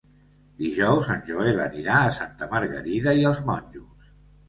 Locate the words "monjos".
3.53-4.15